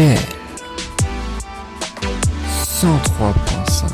[0.00, 0.16] RDL
[2.80, 3.84] 103.5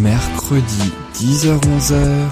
[0.00, 2.26] Mercredi 10h-11h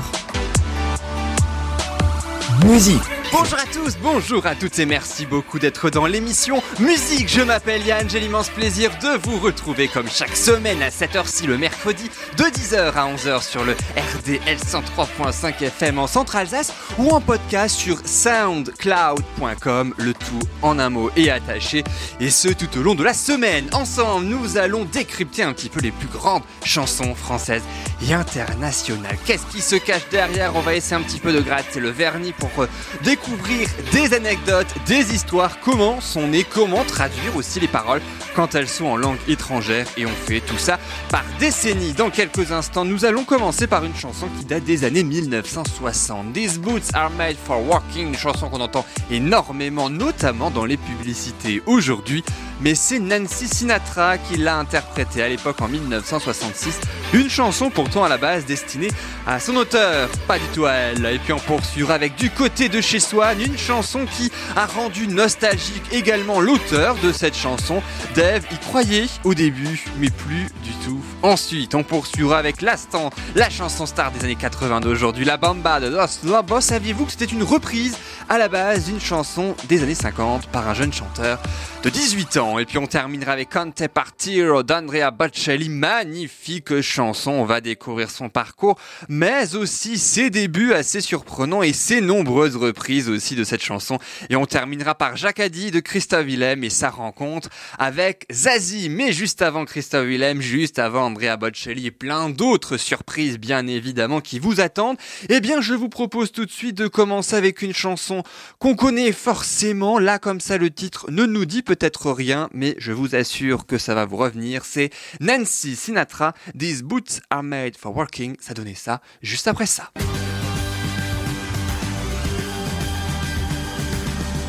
[2.66, 7.28] Musique Bonjour à tous, bonjour à toutes et merci beaucoup d'être dans l'émission Musique.
[7.28, 11.46] Je m'appelle Yann, j'ai l'immense plaisir de vous retrouver comme chaque semaine à cette heure-ci
[11.46, 13.76] le mercredi de 10h à 11h sur le
[14.16, 21.10] RDL 103.5 FM en Centre-Alsace ou en podcast sur soundcloud.com, le tout en un mot
[21.16, 21.84] et attaché
[22.18, 23.68] et ce tout au long de la semaine.
[23.72, 27.62] Ensemble, nous allons décrypter un petit peu les plus grandes chansons françaises
[28.08, 29.18] et internationales.
[29.24, 30.56] Qu'est-ce qui se cache derrière?
[30.56, 32.66] On va essayer un petit peu de gratter le vernis pour euh,
[33.04, 38.00] découvrir découvrir des anecdotes, des histoires, comment sont nées, comment traduire aussi les paroles
[38.34, 40.78] quand elles sont en langue étrangère et on fait tout ça
[41.10, 41.92] par décennies.
[41.92, 46.32] Dans quelques instants, nous allons commencer par une chanson qui date des années 1960.
[46.32, 51.62] These boots are made for walking, une chanson qu'on entend énormément, notamment dans les publicités
[51.66, 52.24] aujourd'hui.
[52.62, 56.78] Mais c'est Nancy Sinatra qui l'a interprétée à l'époque en 1966.
[57.14, 58.90] Une chanson pourtant à la base destinée
[59.26, 61.06] à son auteur, pas du tout à elle.
[61.06, 65.82] Et puis on poursuivra avec Du côté de chez Une chanson qui a rendu nostalgique
[65.90, 67.82] également l'auteur de cette chanson.
[68.14, 71.00] Dave y croyait au début, mais plus du tout.
[71.22, 75.88] Ensuite, on poursuivra avec l'instant, la chanson star des années 80 d'aujourd'hui, la Bamba de
[75.88, 76.60] Los Lobos.
[76.60, 77.96] Saviez-vous que c'était une reprise
[78.30, 81.42] à la base d'une chanson des années 50 par un jeune chanteur
[81.82, 87.32] de 18 ans Et puis on terminera avec Cante Partiro d'Andrea Bocelli, magnifique chanson.
[87.32, 88.78] On va découvrir son parcours,
[89.08, 93.98] mais aussi ses débuts assez surprenants et ses nombreuses reprises aussi de cette chanson.
[94.28, 98.90] Et on terminera par Jacadi de Christophe Willem et sa rencontre avec Zazie.
[98.90, 104.20] Mais juste avant Christophe Willem, juste avant Andrea Bocelli et plein d'autres surprises bien évidemment
[104.20, 104.98] qui vous attendent,
[105.30, 108.19] eh bien je vous propose tout de suite de commencer avec une chanson
[108.58, 109.98] qu'on connaît forcément.
[109.98, 113.78] Là comme ça le titre ne nous dit peut-être rien, mais je vous assure que
[113.78, 114.64] ça va vous revenir.
[114.64, 118.36] C'est Nancy Sinatra, These Boots Are Made for Working.
[118.40, 119.90] Ça donnait ça juste après ça.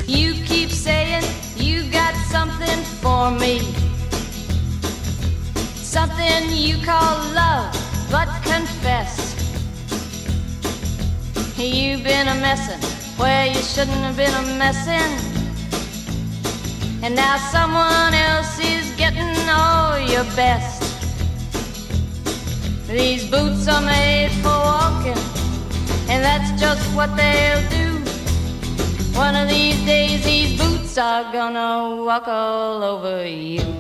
[0.07, 1.23] You keep saying
[1.57, 3.61] you got something for me.
[5.81, 7.71] Something you call love,
[8.09, 9.35] but confess.
[11.63, 12.81] You've been a messin'
[13.19, 15.11] where you shouldn't have been a messin'.
[17.03, 20.81] And now someone else is getting all your best.
[22.87, 25.21] These boots are made for walking,
[26.09, 28.00] and that's just what they'll do.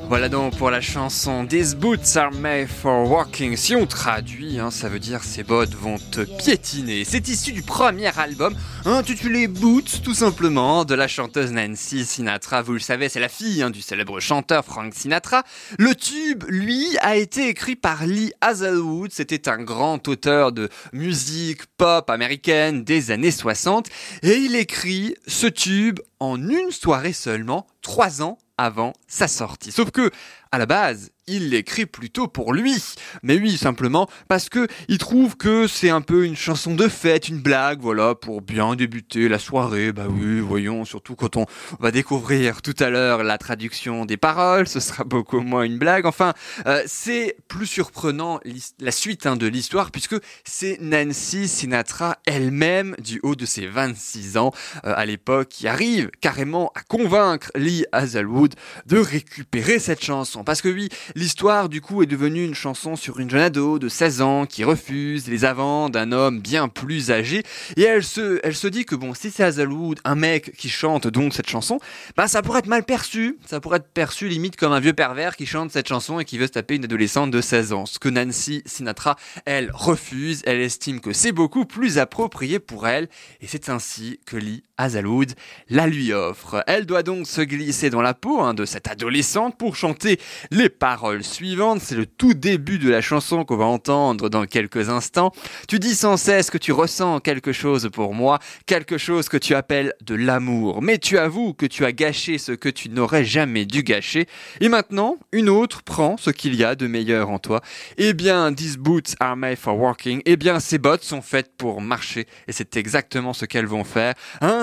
[0.07, 3.55] Voilà donc pour la chanson These boots are made for walking.
[3.57, 7.03] Si on traduit, hein, ça veut dire ces bottes vont te piétiner.
[7.05, 8.55] C'est issu du premier album
[8.85, 12.61] intitulé Boots, tout simplement, de la chanteuse Nancy Sinatra.
[12.61, 15.43] Vous le savez, c'est la fille hein, du célèbre chanteur Frank Sinatra.
[15.77, 19.11] Le tube, lui, a été écrit par Lee Hazelwood.
[19.11, 23.87] C'était un grand auteur de musique pop américaine des années 60.
[24.23, 29.71] Et il écrit ce tube en une soirée seulement, trois ans avant sa sortie.
[29.71, 30.11] Sauf que,
[30.51, 32.75] à la base, il l'écrit plutôt pour lui.
[33.23, 37.29] Mais oui, simplement parce que il trouve que c'est un peu une chanson de fête,
[37.29, 39.91] une blague, voilà, pour bien débuter la soirée.
[39.91, 41.45] Bah oui, voyons, surtout quand on
[41.79, 46.05] va découvrir tout à l'heure la traduction des paroles, ce sera beaucoup moins une blague.
[46.05, 46.33] Enfin,
[46.67, 48.39] euh, c'est plus surprenant
[48.79, 54.37] la suite hein, de l'histoire puisque c'est Nancy Sinatra elle-même, du haut de ses 26
[54.37, 54.51] ans
[54.85, 58.55] euh, à l'époque, qui arrive carrément à convaincre Lee Hazelwood
[58.85, 60.43] de récupérer cette chanson.
[60.43, 60.89] Parce que oui,
[61.21, 64.63] L'histoire, du coup, est devenue une chanson sur une jeune ado de 16 ans qui
[64.63, 67.43] refuse les avants d'un homme bien plus âgé.
[67.77, 71.05] Et elle se, elle se dit que bon, si c'est Hazelwood, un mec qui chante
[71.07, 71.79] donc cette chanson,
[72.17, 73.37] bah ça pourrait être mal perçu.
[73.45, 76.39] Ça pourrait être perçu limite comme un vieux pervers qui chante cette chanson et qui
[76.39, 77.85] veut se taper une adolescente de 16 ans.
[77.85, 79.15] Ce que Nancy Sinatra,
[79.45, 80.41] elle, refuse.
[80.47, 83.09] Elle estime que c'est beaucoup plus approprié pour elle.
[83.41, 85.33] Et c'est ainsi que Lee Hazelwood
[85.69, 86.63] la lui offre.
[86.67, 90.19] Elle doit donc se glisser dans la peau hein, de cette adolescente pour chanter
[90.49, 94.89] les paroles suivante, c'est le tout début de la chanson qu'on va entendre dans quelques
[94.89, 95.31] instants.
[95.67, 99.53] Tu dis sans cesse que tu ressens quelque chose pour moi, quelque chose que tu
[99.55, 103.65] appelles de l'amour, mais tu avoues que tu as gâché ce que tu n'aurais jamais
[103.65, 104.27] dû gâcher,
[104.59, 107.61] et maintenant, une autre prend ce qu'il y a de meilleur en toi.
[107.97, 111.81] Eh bien, these boots are made for walking, eh bien, ces bottes sont faites pour
[111.81, 114.13] marcher, et c'est exactement ce qu'elles vont faire.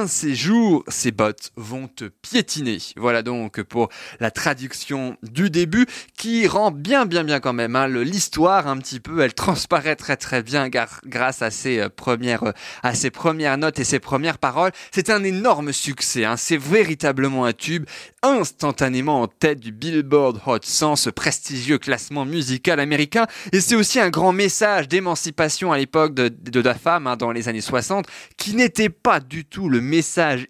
[0.09, 2.79] Ces jours, ces bottes vont te piétiner.
[2.97, 3.89] Voilà donc pour
[4.21, 7.77] la traduction du début qui rend bien bien bien quand même.
[7.77, 7.89] Hein.
[7.89, 12.53] L'histoire un petit peu, elle transparaît très très bien grâce à ses euh, premières euh,
[12.83, 14.73] à ses premières notes et ses premières paroles.
[14.91, 16.25] C'est un énorme succès.
[16.25, 16.37] Hein.
[16.37, 17.85] C'est véritablement un tube
[18.23, 23.27] instantanément en tête du Billboard Hot 100, ce prestigieux classement musical américain.
[23.53, 27.31] Et c'est aussi un grand message d'émancipation à l'époque de, de, la femme hein, dans
[27.31, 28.07] les années 60
[28.37, 29.98] qui n'était pas du tout le message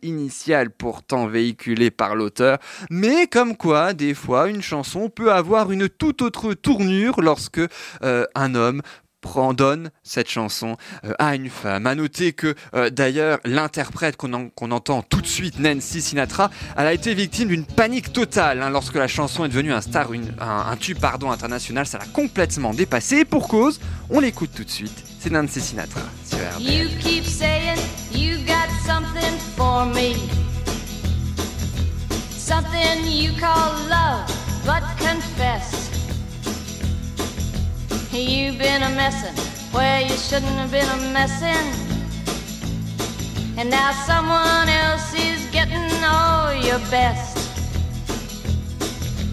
[0.02, 2.58] initial pourtant véhiculé par l'auteur,
[2.90, 7.60] mais comme quoi, des fois, une chanson peut avoir une toute autre tournure lorsque
[8.02, 8.82] euh, un homme
[9.20, 11.86] prend, donne cette chanson euh, à une femme.
[11.86, 14.32] À noter que euh, d'ailleurs l'interprète qu'on
[14.70, 18.94] entend tout de suite, Nancy Sinatra, elle a été victime d'une panique totale hein, lorsque
[18.94, 20.08] la chanson est devenue un star,
[20.40, 21.86] un, tube pardon international.
[21.86, 23.18] Ça l'a complètement dépassé.
[23.18, 23.80] Et pour cause,
[24.10, 25.04] on l'écoute tout de suite.
[25.20, 26.38] C'est Nancy Sinatra sur
[29.58, 30.14] for me.
[32.30, 34.30] Something you call love,
[34.64, 35.68] but confess.
[38.12, 39.34] You've been a messin'
[39.72, 41.68] where you shouldn't have been a messin'.
[43.58, 47.36] And now someone else is getting all your best.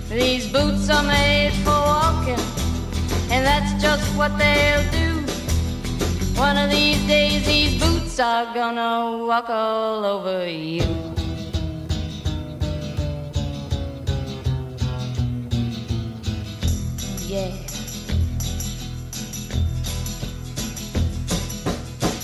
[0.09, 2.43] These boots are made for walking,
[3.31, 5.14] and that's just what they'll do.
[6.37, 10.83] One of these days, these boots are gonna walk all over you.
[17.25, 17.55] Yeah.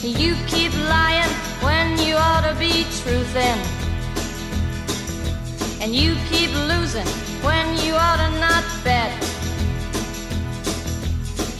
[0.04, 1.30] You keep lying
[1.62, 3.60] when you ought to be truthing.
[5.82, 7.08] And you keep losing
[7.44, 9.12] when you ought to not bet.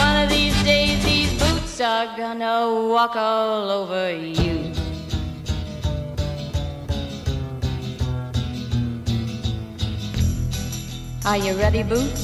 [0.00, 4.72] One of these days, these boots are gonna walk all over you.
[11.26, 12.22] Are you ready, Boots?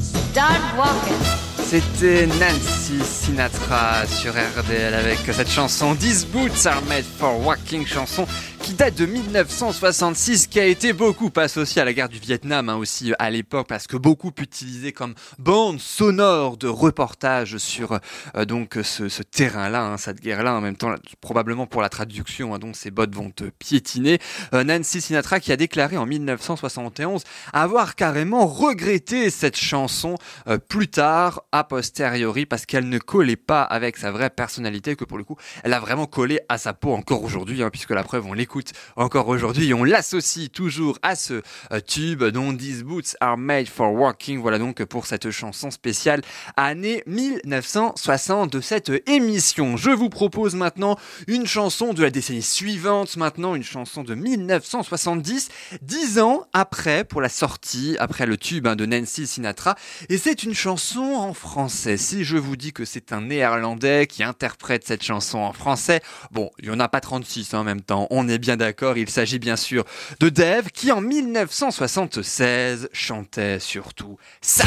[0.00, 1.38] Start walking.
[1.68, 8.26] C'était Nancy Sinatra sur RDL avec cette chanson These Boots Are Made for Walking, chanson
[8.68, 12.76] qui date de 1966, qui a été beaucoup associé à la guerre du Vietnam hein,
[12.76, 17.98] aussi à l'époque, parce que beaucoup utilisé comme bande sonore de reportage sur
[18.36, 20.54] euh, donc ce, ce terrain-là, hein, cette guerre-là.
[20.54, 24.18] En même temps, probablement pour la traduction, hein, ces bottes vont te piétiner.
[24.52, 27.22] Euh, Nancy Sinatra qui a déclaré en 1971
[27.54, 33.62] avoir carrément regretté cette chanson euh, plus tard, a posteriori, parce qu'elle ne collait pas
[33.62, 36.92] avec sa vraie personnalité, que pour le coup, elle a vraiment collé à sa peau
[36.92, 38.57] encore aujourd'hui, hein, puisque la preuve, on l'écoute
[38.96, 39.72] encore aujourd'hui.
[39.74, 44.40] On l'associe toujours à ce euh, tube dont These Boots Are Made for Walking.
[44.40, 46.22] Voilà donc pour cette chanson spéciale
[46.56, 49.76] année 1960 de cette émission.
[49.76, 50.96] Je vous propose maintenant
[51.26, 55.48] une chanson de la décennie suivante, maintenant une chanson de 1970,
[55.82, 59.76] dix ans après pour la sortie, après le tube hein, de Nancy Sinatra.
[60.08, 61.96] Et c'est une chanson en français.
[61.96, 66.00] Si je vous dis que c'est un néerlandais qui interprète cette chanson en français,
[66.30, 68.96] bon, il n'y en a pas 36 hein, en même temps, on est bien d'accord,
[68.96, 69.84] il s'agit bien sûr
[70.20, 74.64] de Dave qui en 1976 chantait surtout ça.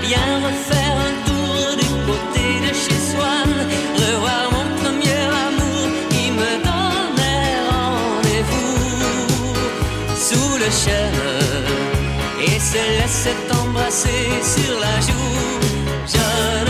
[0.00, 3.50] bien refaire un tour du côté de chez Swan,
[3.96, 8.84] revoir mon premier amour qui me donnait rendez-vous
[10.16, 11.22] sous le chêne
[12.40, 15.60] et se laissait embrasser sur la joue.
[16.06, 16.65] Je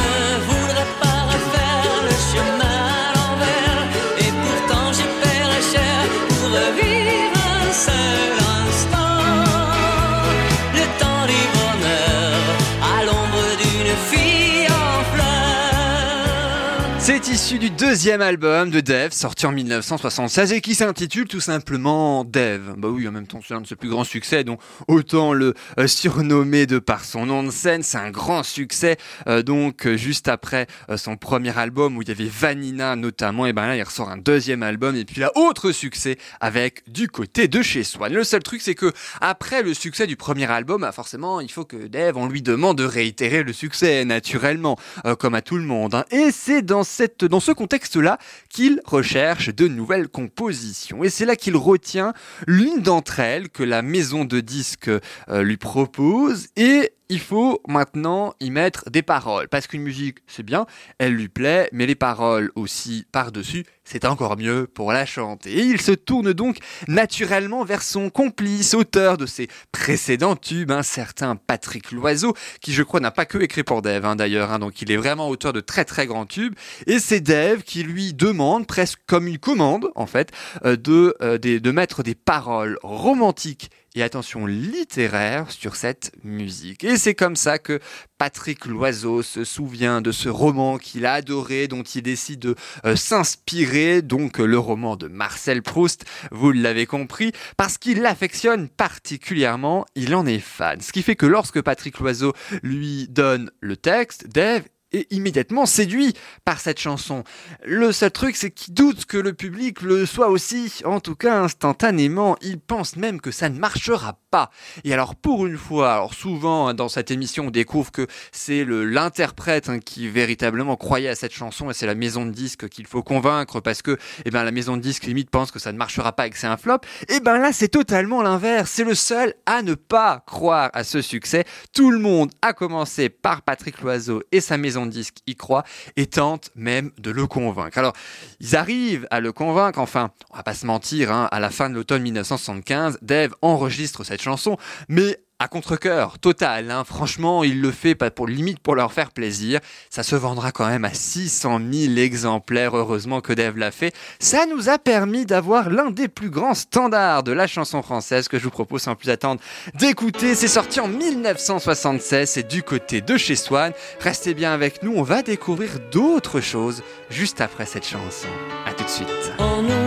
[17.07, 22.25] Sí, Issu du deuxième album de Dev, sorti en 1976 et qui s'intitule tout simplement
[22.25, 22.75] Dev.
[22.78, 25.54] Bah oui, en même temps, c'est un de ses plus grands succès, donc autant le
[25.78, 27.83] euh, surnommer de par son nom de scène.
[27.83, 28.97] C'est un grand succès.
[29.26, 33.45] Euh, donc, euh, juste après euh, son premier album où il y avait Vanina notamment,
[33.47, 37.09] et ben là, il ressort un deuxième album et puis là, autre succès avec du
[37.09, 38.12] côté de chez Swan.
[38.12, 41.64] Le seul truc, c'est que après le succès du premier album, bah forcément, il faut
[41.64, 45.64] que Dev, on lui demande de réitérer le succès, naturellement, euh, comme à tout le
[45.64, 45.95] monde.
[45.97, 46.04] hein.
[46.11, 48.19] Et c'est dans cette, dans ce contexte-là
[48.49, 51.05] qu'il recherche de nouvelles compositions.
[51.05, 52.13] Et c'est là qu'il retient
[52.47, 58.35] l'une d'entre elles que la maison de disques euh, lui propose et il faut maintenant
[58.41, 59.49] y mettre des paroles.
[59.49, 60.67] Parce qu'une musique, c'est bien,
[60.99, 65.53] elle lui plaît, mais les paroles aussi par-dessus, c'est encore mieux pour la chanter.
[65.53, 66.59] Et il se tourne donc
[66.89, 72.83] naturellement vers son complice, auteur de ses précédents tubes, un certain Patrick Loiseau, qui je
[72.83, 75.53] crois n'a pas que écrit pour Dave hein, d'ailleurs, hein, donc il est vraiment auteur
[75.53, 76.55] de très très grands tubes.
[76.87, 80.33] Et c'est Dave qui lui demande, presque comme une commande en fait,
[80.65, 80.77] euh,
[81.23, 86.85] euh, de mettre des paroles romantiques et attention littéraire sur cette musique.
[86.85, 87.81] Et c'est comme ça que
[88.19, 92.95] Patrick Loiseau se souvient de ce roman qu'il a adoré, dont il décide de euh,
[92.95, 99.87] s'inspirer, donc euh, le roman de Marcel Proust, vous l'avez compris, parce qu'il l'affectionne particulièrement,
[99.95, 100.81] il en est fan.
[100.81, 104.62] Ce qui fait que lorsque Patrick Loiseau lui donne le texte, Dave
[104.93, 106.14] est immédiatement séduit
[106.45, 107.25] par cette chanson.
[107.64, 111.40] Le seul truc, c'est qu'il doute que le public le soit aussi, en tout cas
[111.40, 112.37] instantanément.
[112.40, 114.50] Il pense même que ça ne marchera pas.
[114.85, 118.64] Et alors, pour une fois, alors souvent hein, dans cette émission, on découvre que c'est
[118.64, 122.87] l'interprète hein, qui véritablement croyait à cette chanson et c'est la maison de disques qu'il
[122.87, 125.78] faut convaincre parce que, eh ben, la maison de disques limite pense que ça ne
[125.78, 126.78] marchera pas et que c'est un flop.
[127.09, 128.71] Et ben là, c'est totalement l'inverse.
[128.71, 131.45] C'est le seul à ne pas croire à ce succès.
[131.73, 135.64] Tout le monde, a commencé par Patrick Loiseau et sa maison disques y croit
[135.97, 137.78] et tente même de le convaincre.
[137.78, 137.95] Alors,
[138.40, 141.71] ils arrivent à le convaincre, enfin, on va pas se mentir, hein, à la fin
[141.71, 146.71] de l'automne 1975, Dave enregistre cette chanson, mais à contre-cœur, total.
[146.71, 146.85] Hein.
[146.85, 149.61] Franchement, il le fait pas pour limite pour leur faire plaisir.
[149.90, 152.76] Ça se vendra quand même à 600 000 exemplaires.
[152.76, 153.95] Heureusement que Dave l'a fait.
[154.19, 158.38] Ça nous a permis d'avoir l'un des plus grands standards de la chanson française que
[158.38, 159.40] je vous propose sans plus attendre
[159.75, 160.35] d'écouter.
[160.35, 162.31] C'est sorti en 1976.
[162.31, 163.73] C'est du côté de chez Swan.
[164.00, 164.95] Restez bien avec nous.
[164.97, 168.28] On va découvrir d'autres choses juste après cette chanson.
[168.66, 169.86] À tout de suite.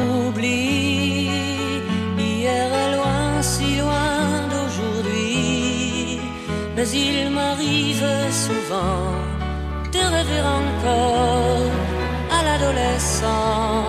[6.80, 9.12] Mais il m'arrive souvent
[9.92, 11.72] de rêver encore
[12.32, 13.84] à l'adolescent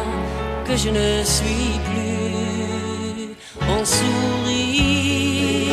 [0.67, 3.37] que je ne suis plus.
[3.75, 5.69] On sourit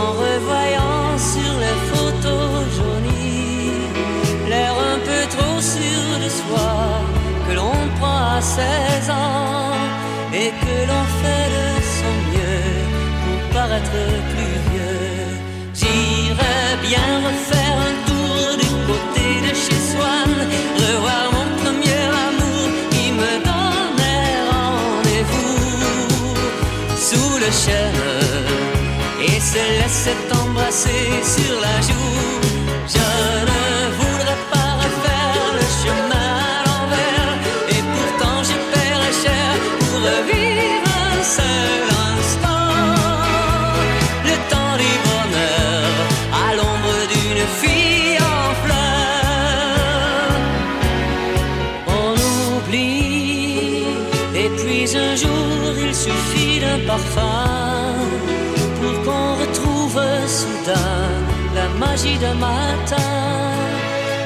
[0.00, 3.88] en revoyant sur les photos jaunies
[4.48, 6.72] l'air un peu trop sûr de soi
[7.48, 9.74] que l'on prend à 16 ans
[10.32, 11.66] et que l'on fait de
[11.98, 12.74] son mieux
[13.24, 13.98] pour paraître
[16.88, 20.32] bien refaire un tour du côté de chez Swan,
[20.84, 25.64] revoir mon premier amour qui me donnait rendez-vous
[27.08, 28.04] sous le chêne
[29.28, 32.04] et se laisser embrasser sur la joue.
[62.32, 63.12] Matin.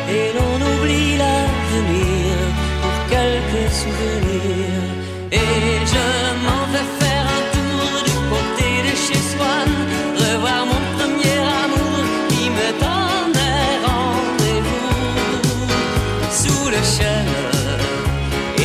[0.09, 2.35] Et l'on oublie l'avenir
[2.83, 4.87] pour quelques souvenirs.
[5.33, 6.09] Et je
[6.45, 9.71] m'en vais faire un tour du côté de chez Swan,
[10.17, 12.01] revoir mon premier amour
[12.31, 14.99] qui me donnait rendez-vous
[16.41, 17.37] sous le chêne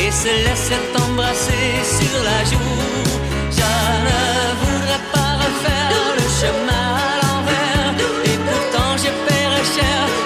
[0.00, 2.82] et se laissait embrasser sur la joue.
[3.58, 3.72] Je
[4.06, 4.22] ne
[4.62, 7.13] voudrais pas refaire le chemin
[9.76, 10.23] shell.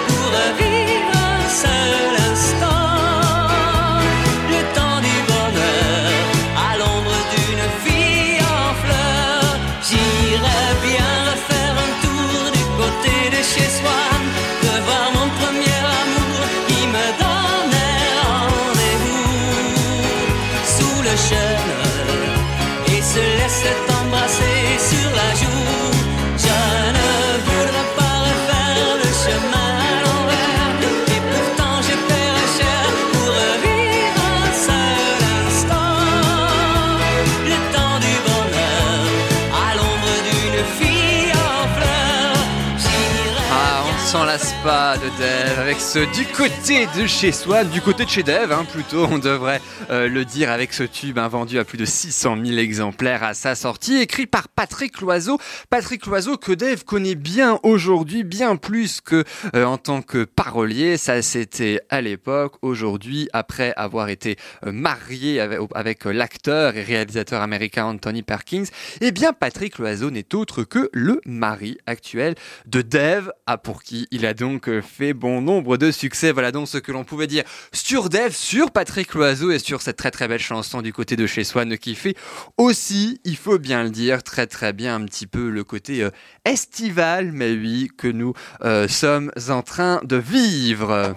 [44.63, 48.51] Pas de Dev avec ce du côté de chez soi, du côté de chez Dev
[48.51, 51.85] hein, plutôt, on devrait euh, le dire avec ce tube hein, vendu à plus de
[51.85, 55.39] 600 000 exemplaires à sa sortie, écrit par Patrick Loiseau.
[55.69, 59.23] Patrick Loiseau que Dev connaît bien aujourd'hui, bien plus que
[59.55, 62.55] euh, en tant que parolier, ça c'était à l'époque.
[62.61, 64.35] Aujourd'hui, après avoir été
[64.65, 68.65] euh, marié avec, l'acteur et réalisateur américain Anthony Perkins,
[69.01, 72.35] eh bien Patrick Loiseau n'est autre que le mari actuel
[72.65, 74.48] de Dev, à pour qui il a donc
[74.81, 76.31] fait bon nombre de succès.
[76.31, 79.97] Voilà donc ce que l'on pouvait dire sur Dev, sur Patrick Loiseau et sur cette
[79.97, 82.15] très très belle chanson du côté de chez Swan qui fait
[82.57, 86.09] aussi, il faut bien le dire, très très bien un petit peu le côté euh,
[86.45, 91.15] estival, mais oui, que nous euh, sommes en train de vivre.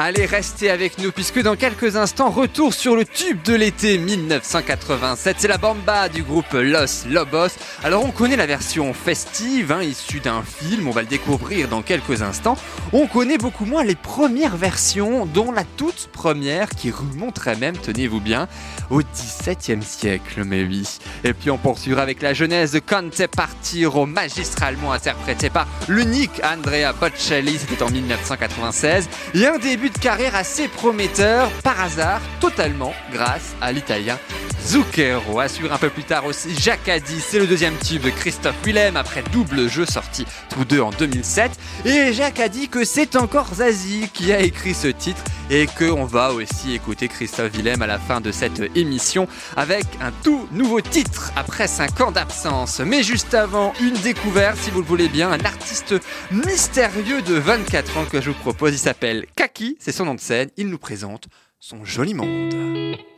[0.00, 5.38] Allez, restez avec nous puisque dans quelques instants, retour sur le tube de l'été 1987.
[5.40, 7.48] C'est la bamba du groupe Los Lobos.
[7.82, 11.82] Alors on connaît la version festive, hein, issue d'un film, on va le découvrir dans
[11.82, 12.56] quelques instants.
[12.92, 18.20] On connaît beaucoup moins les premières versions, dont la toute première qui remonterait même, tenez-vous
[18.20, 18.46] bien,
[18.90, 20.86] au XVIIe siècle, mais oui.
[21.24, 26.92] Et puis on poursuivra avec la genèse de Conte Partiro, magistralement interprété par l'unique Andrea
[26.92, 29.08] Bocelli, c'était en 1996.
[29.34, 34.18] Et un début de carrière assez prometteur, par hasard, totalement grâce à l'italien
[34.64, 35.40] Zucchero.
[35.40, 38.56] À suivre un peu plus tard aussi Jacques Addy, c'est le deuxième tube de Christophe
[38.64, 41.52] Willem après double jeu sorti tous deux en 2007.
[41.86, 46.04] Et Jacques a dit que c'est encore Zazie qui a écrit ce titre et qu'on
[46.04, 49.26] va aussi écouter Christophe Willem à la fin de cette émission
[49.56, 52.80] avec un tout nouveau titre après 5 ans d'absence.
[52.80, 55.94] Mais juste avant, une découverte, si vous le voulez bien, un artiste
[56.30, 58.74] mystérieux de 24 ans que je vous propose.
[58.74, 60.50] Il s'appelle Kaki, c'est son nom de scène.
[60.56, 62.52] Il nous présente son joli monde.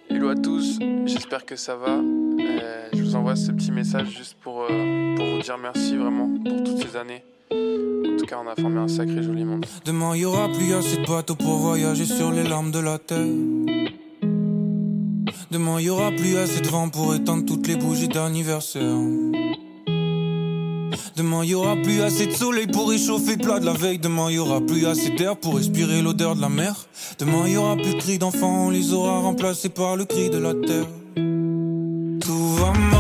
[0.09, 1.99] Hello à tous, j'espère que ça va.
[1.99, 6.29] Euh, je vous envoie ce petit message juste pour, euh, pour vous dire merci vraiment
[6.44, 7.25] pour toutes ces années.
[7.53, 9.66] En tout cas, on a formé un sacré joli monde.
[9.85, 12.99] Demain, il y aura plus assez de bateaux pour voyager sur les larmes de la
[12.99, 13.27] terre.
[15.51, 18.99] Demain, il y aura plus assez de vent pour éteindre toutes les bougies d'anniversaire.
[21.20, 23.98] Demain, y aura plus assez de soleil pour réchauffer plat de la veille.
[23.98, 26.87] Demain, y aura plus assez d'air pour respirer l'odeur de la mer.
[27.18, 30.38] Demain, y aura plus de cris d'enfants, on les aura remplacés par le cri de
[30.38, 30.87] la terre.
[32.22, 33.00] Tout va mal,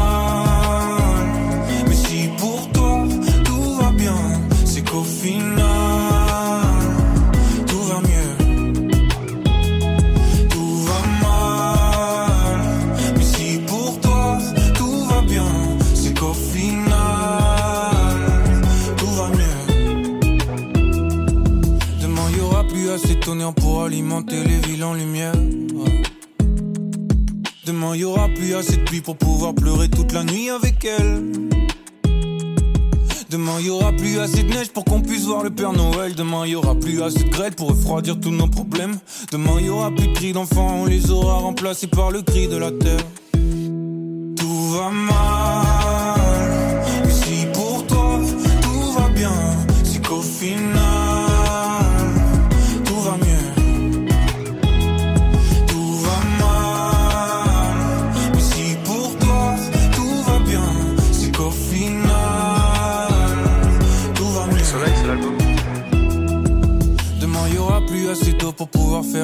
[37.00, 38.98] plus assez de grêle pour refroidir tous nos problèmes.
[39.32, 42.48] Demain il y aura plus de cris d'enfants, on les aura remplacés par le cri
[42.48, 43.00] de la terre.
[44.36, 45.39] Tout va mal,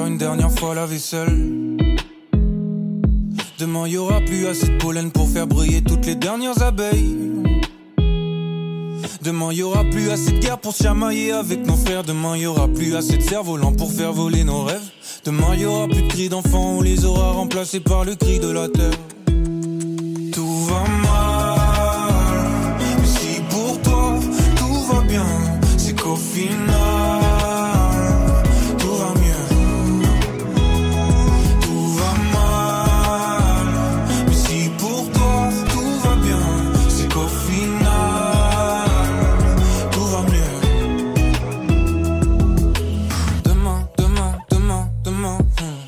[0.06, 1.76] une dernière fois la vaisselle.
[3.58, 7.16] Demain, y aura plus assez de pollen pour faire briller toutes les dernières abeilles.
[9.22, 12.04] Demain, y aura plus assez de guerre pour chamailler avec nos frères.
[12.04, 14.88] Demain, y aura plus assez de cerfs-volants pour faire voler nos rêves.
[15.24, 18.50] Demain, y aura plus de cris d'enfants, on les aura remplacés par le cri de
[18.50, 18.98] la terre.
[20.32, 24.20] Tout va mal, mais si pour toi
[24.56, 25.26] tout va bien,
[25.78, 26.65] c'est qu'au final
[45.54, 45.85] demain,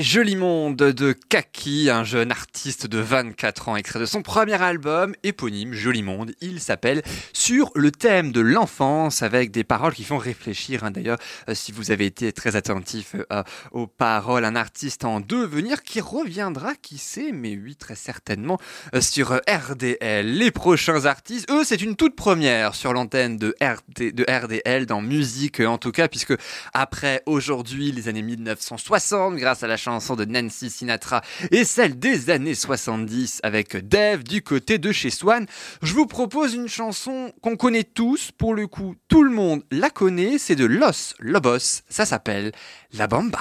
[0.00, 5.14] Joli Monde de Kaki, un jeune artiste de 24 ans, extrait de son premier album
[5.24, 6.32] éponyme Joli Monde.
[6.40, 7.02] Il s'appelle
[7.34, 10.84] Sur le thème de l'enfance, avec des paroles qui font réfléchir.
[10.84, 10.90] hein.
[10.90, 11.18] D'ailleurs,
[11.50, 16.00] euh, si vous avez été très attentif euh, aux paroles, un artiste en devenir qui
[16.00, 18.58] reviendra, qui sait, mais oui, très certainement,
[18.94, 20.26] euh, sur euh, RDL.
[20.26, 23.54] Les prochains artistes, eux, c'est une toute première sur l'antenne de,
[23.98, 26.34] de RDL, dans musique euh, en tout cas, puisque
[26.72, 32.30] après aujourd'hui, les années 1960, grâce à la chanson de Nancy Sinatra, et celle des
[32.30, 35.46] années 70 avec Dave du côté de chez Swan,
[35.82, 39.90] je vous propose une chanson qu'on connaît tous, pour le coup, tout le monde la
[39.90, 42.52] connaît, c'est de Los Lobos, ça s'appelle
[42.92, 43.40] La Bamba.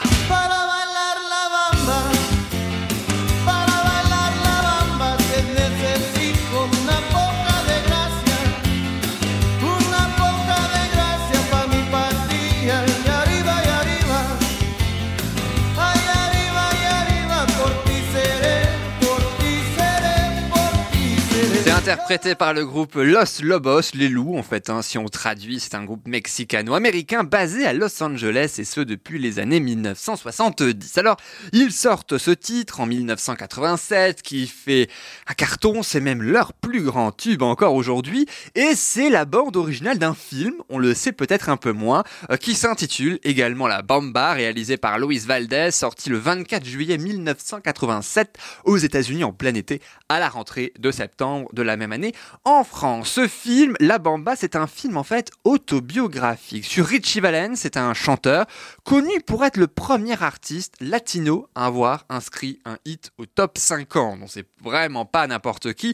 [21.89, 25.73] Interprété par le groupe Los Lobos, les loups en fait, hein, si on traduit, c'est
[25.73, 30.99] un groupe mexicano-américain basé à Los Angeles et ce depuis les années 1970.
[30.99, 31.17] Alors,
[31.51, 34.87] ils sortent ce titre en 1987 qui fait
[35.25, 39.97] un carton, c'est même leur plus grand tube encore aujourd'hui et c'est la bande originale
[39.97, 44.33] d'un film, on le sait peut-être un peu moins, euh, qui s'intitule également La Bamba,
[44.33, 50.19] réalisé par Luis Valdez, sorti le 24 juillet 1987 aux États-Unis en plein été à
[50.19, 52.13] la rentrée de septembre de la même année
[52.45, 53.09] en France.
[53.09, 57.93] Ce film, La Bamba, c'est un film en fait autobiographique sur Richie Valens, c'est un
[57.93, 58.45] chanteur
[58.83, 64.19] connu pour être le premier artiste latino à avoir inscrit un hit au top 50.
[64.19, 65.93] Donc c'est vraiment pas n'importe qui.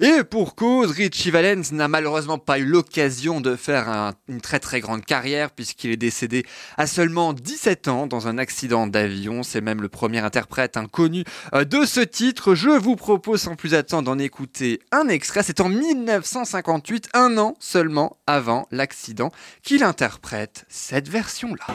[0.00, 4.58] Et pour cause, Richie Valens n'a malheureusement pas eu l'occasion de faire un- une très
[4.58, 6.44] très grande carrière puisqu'il est décédé
[6.78, 9.42] à seulement 17 ans dans un accident d'avion.
[9.42, 12.54] C'est même le premier interprète inconnu euh, de ce titre.
[12.54, 15.19] Je vous propose sans plus attendre d'en écouter un extrait.
[15.24, 19.30] C'est en 1958, un an seulement avant l'accident,
[19.62, 21.66] qu'il interprète cette version-là.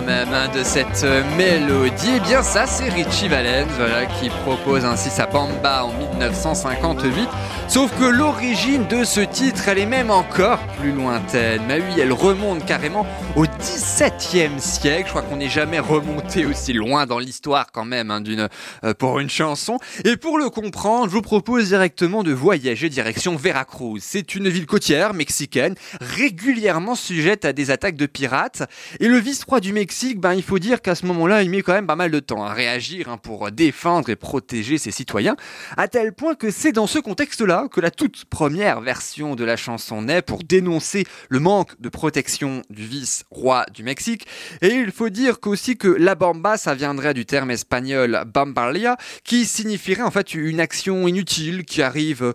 [0.00, 2.16] Même hein, de cette euh, mélodie.
[2.16, 3.68] Et bien ça, c'est Richie Valens,
[4.20, 7.28] qui propose ainsi sa bamba en 1958.
[7.68, 11.62] Sauf que l'origine de ce titre, elle est même encore plus lointaine.
[11.66, 15.04] Mais oui, elle remonte carrément au XVIIe siècle.
[15.06, 18.48] Je crois qu'on n'est jamais remonté aussi loin dans l'histoire quand même hein, d'une
[18.84, 19.78] euh, pour une chanson.
[20.04, 24.00] Et pour le comprendre, je vous propose directement de voyager direction Veracruz.
[24.00, 28.62] C'est une ville côtière mexicaine, régulièrement sujette à des attaques de pirates.
[29.00, 29.83] Et le vice-roi du Mexique,
[30.16, 32.44] ben, il faut dire qu'à ce moment-là, il met quand même pas mal de temps
[32.44, 35.36] à réagir hein, pour défendre et protéger ses citoyens.
[35.76, 39.56] À tel point que c'est dans ce contexte-là que la toute première version de la
[39.56, 44.26] chanson naît pour dénoncer le manque de protection du vice-roi du Mexique.
[44.62, 49.44] Et il faut dire qu'aussi que la bamba, ça viendrait du terme espagnol bambalia, qui
[49.44, 52.34] signifierait en fait une action inutile qui arrive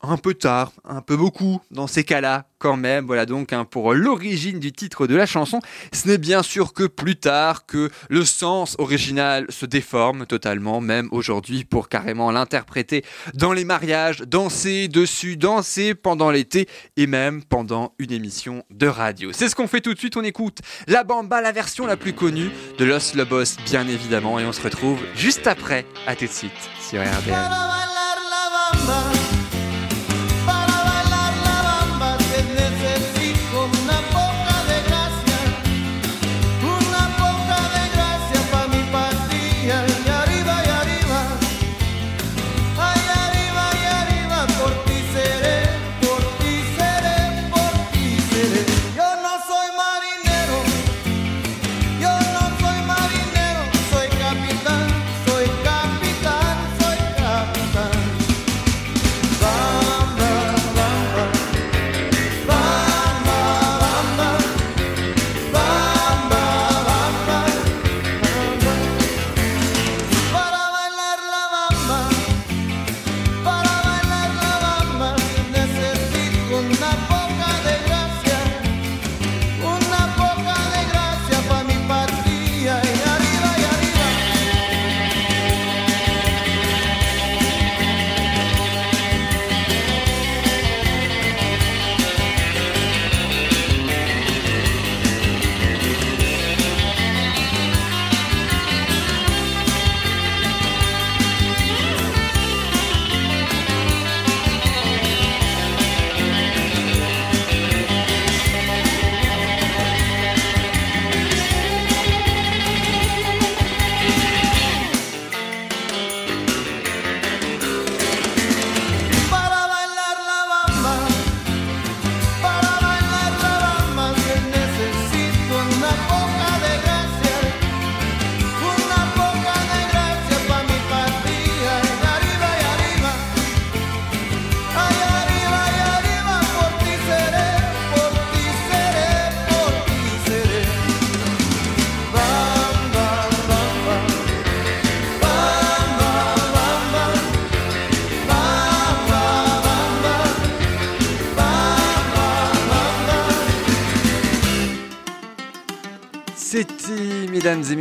[0.00, 3.06] un peu tard, un peu beaucoup dans ces cas-là quand même.
[3.06, 5.60] Voilà donc hein, pour l'origine du titre de la chanson.
[5.92, 11.08] Ce n'est bien sûr que plus tard que le sens original se déforme totalement, même
[11.10, 17.94] aujourd'hui pour carrément l'interpréter dans les mariages, danser dessus, danser pendant l'été et même pendant
[17.98, 19.30] une émission de radio.
[19.32, 22.12] C'est ce qu'on fait tout de suite, on écoute La Bamba, la version la plus
[22.12, 25.84] connue de Los Lobos bien évidemment et on se retrouve juste après.
[26.06, 27.00] À tout de suite sur.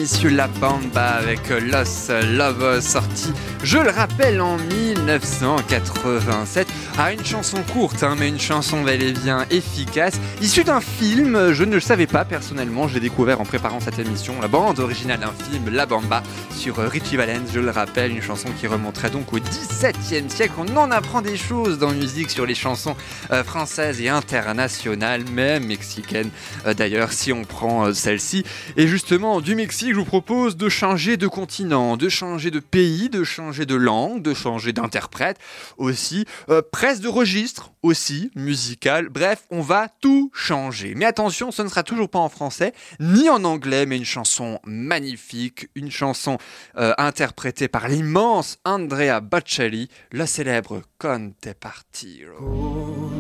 [0.10, 6.66] Messieurs, La Bamba avec Los Love sorti, je le rappelle, en 1987.
[6.98, 11.52] Ah, une chanson courte, hein, mais une chanson bel et bien efficace, issue d'un film,
[11.52, 15.20] je ne le savais pas personnellement, je découvert en préparant cette émission, la bande originale
[15.20, 16.24] d'un film, La Bamba,
[16.56, 19.40] sur Richie Valens, je le rappelle, une chanson qui remonterait donc au
[19.78, 20.54] XVIIe siècle.
[20.58, 22.96] On en apprend des choses dans musique sur les chansons
[23.30, 26.32] euh, françaises et internationales, même mexicaines
[26.66, 28.44] euh, d'ailleurs, si on prend euh, celle-ci.
[28.76, 33.10] Et justement, du Mexique, je vous propose de changer de continent, de changer de pays,
[33.10, 35.38] de changer de langue, de changer d'interprète
[35.78, 36.26] aussi,
[36.72, 39.10] presque de registre aussi, musical.
[39.10, 40.94] Bref, on va tout changer.
[40.96, 44.60] Mais attention, ce ne sera toujours pas en français, ni en anglais, mais une chanson
[44.66, 46.38] magnifique, une chanson
[46.76, 49.67] interprétée par l'immense Andrea Bocelli,
[50.12, 53.17] la célèbre Conte Partiro.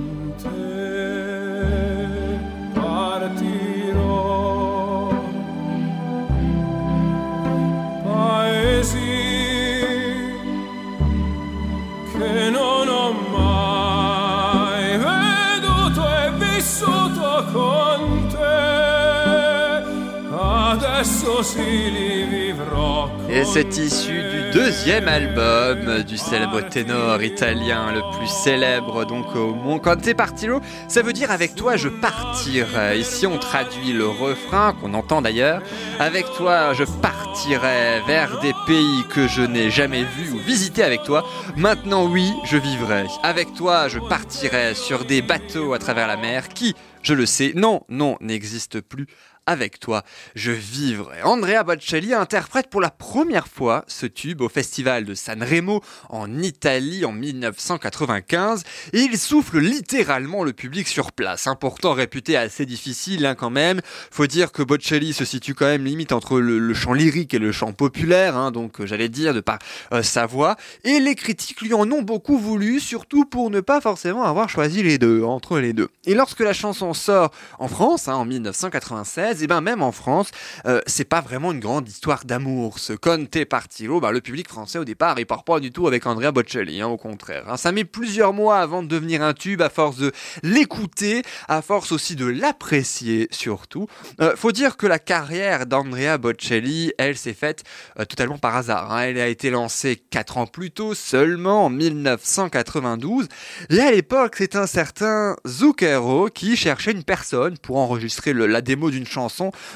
[23.29, 29.53] Et c'est issu du deuxième album du célèbre ténor italien le plus célèbre, donc au
[29.53, 30.60] Mon Conte Partilo.
[30.88, 32.97] Ça veut dire avec toi je partirai.
[32.97, 35.62] Ici on traduit le refrain qu'on entend d'ailleurs.
[35.99, 41.03] Avec toi je partirai vers des pays que je n'ai jamais vus ou visités avec
[41.03, 41.23] toi.
[41.55, 43.05] Maintenant oui, je vivrai.
[43.21, 47.51] Avec toi je partirai sur des bateaux à travers la mer qui, je le sais,
[47.55, 49.05] non, non, n'existe plus
[49.47, 50.03] avec toi,
[50.36, 51.23] je vivrai.
[51.23, 57.05] Andrea Bocelli interprète pour la première fois ce tube au festival de Sanremo en Italie
[57.05, 61.47] en 1995 et il souffle littéralement le public sur place.
[61.47, 63.81] Un pourtant réputé assez difficile hein, quand même.
[64.12, 67.39] Faut dire que Bocelli se situe quand même limite entre le, le chant lyrique et
[67.39, 69.60] le chant populaire, hein, donc euh, j'allais dire de par
[69.93, 70.57] euh, sa voix.
[70.83, 74.83] Et les critiques lui en ont beaucoup voulu, surtout pour ne pas forcément avoir choisi
[74.83, 75.88] les deux, entre les deux.
[76.05, 80.30] Et lorsque la chanson sort en France, hein, en 1996, et ben même en France,
[80.65, 82.80] euh, c'est pas vraiment une grande histoire d'amour.
[82.80, 86.06] Ce Conte Partilo, ben, le public français au départ, il part pas du tout avec
[86.06, 87.45] Andrea Bocelli, hein, au contraire.
[87.50, 87.58] hein.
[87.58, 90.12] Ça met plusieurs mois avant de devenir un tube, à force de
[90.43, 93.88] l'écouter, à force aussi de l'apprécier surtout.
[94.21, 97.63] Euh, faut dire que la carrière d'Andrea Bocelli, elle s'est faite
[98.00, 98.91] euh, totalement par hasard.
[98.91, 99.02] hein.
[99.04, 103.28] Elle a été lancée 4 ans plus tôt, seulement en 1992.
[103.69, 108.89] Et à l'époque, c'est un certain Zucchero qui cherchait une personne pour enregistrer la démo
[108.91, 109.27] d'une chanson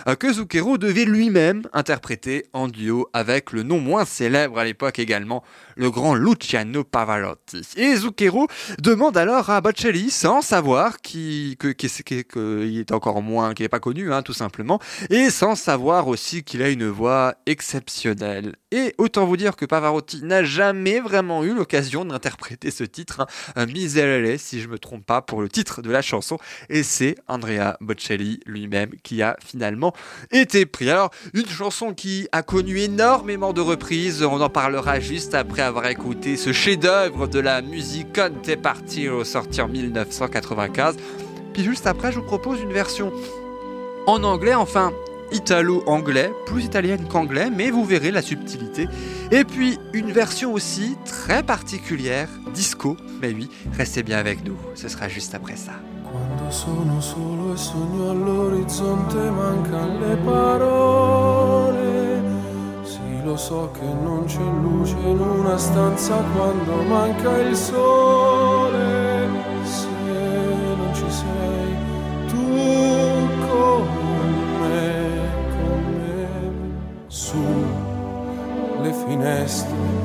[0.07, 4.99] euh, que Zucchero devait lui-même interpréter en duo avec le nom moins célèbre à l'époque
[4.99, 5.43] également,
[5.75, 7.61] le grand Luciano Pavarotti.
[7.75, 8.47] Et Zucchero
[8.79, 14.21] demande alors à Bocelli, sans savoir qu'il est encore moins, qu'il n'est pas connu, hein,
[14.21, 18.55] tout simplement, et sans savoir aussi qu'il a une voix exceptionnelle.
[18.71, 23.65] Et autant vous dire que Pavarotti n'a jamais vraiment eu l'occasion d'interpréter ce titre, hein,
[23.65, 26.37] Miserere, si je me trompe pas, pour le titre de la chanson,
[26.69, 29.93] et c'est Andrea Bocelli lui-même qui a finalement
[30.31, 30.89] été pris.
[30.89, 35.87] Alors, une chanson qui a connu énormément de reprises, on en parlera juste après avoir
[35.87, 40.95] écouté ce chef-d'œuvre de la musique Conte Partiro sorti en 1995.
[41.53, 43.11] Puis juste après, je vous propose une version
[44.07, 44.91] en anglais, enfin
[45.31, 48.87] italo-anglais, plus italienne qu'anglais, mais vous verrez la subtilité.
[49.31, 54.89] Et puis une version aussi très particulière, disco, mais oui, restez bien avec nous, ce
[54.89, 55.73] sera juste après ça.
[56.11, 62.21] Quando sono solo e sogno all'orizzonte mancan le parole.
[62.83, 69.29] Sì, lo so che non c'è luce in una stanza quando manca il sole.
[69.63, 69.87] Se
[70.75, 71.75] non ci sei
[72.27, 72.59] tu
[73.47, 73.87] con
[74.59, 75.07] me,
[75.55, 76.27] con me,
[77.07, 77.41] su
[78.81, 80.00] le finestre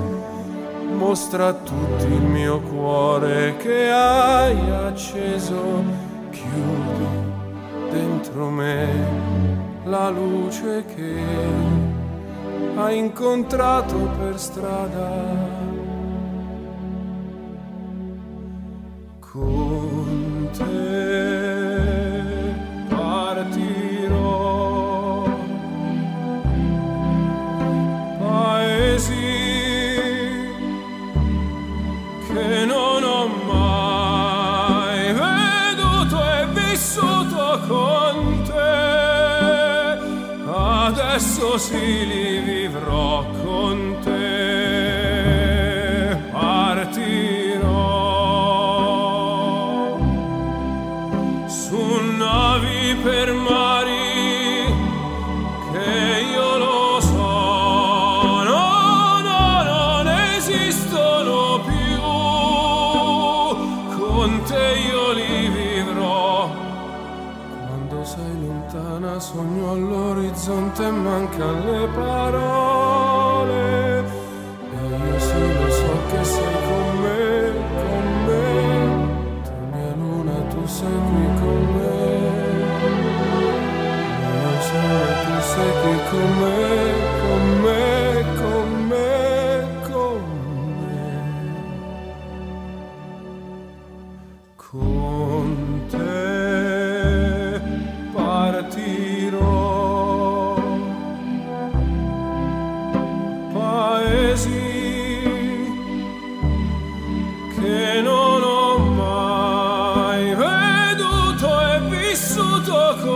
[0.96, 5.84] mostra a tutti il mio cuore che hai acceso,
[6.30, 7.06] chiudi
[7.90, 8.88] dentro me
[9.84, 11.14] la luce che
[12.76, 15.10] hai incontrato per strada.
[19.20, 21.05] Con te
[41.56, 42.35] auxílio.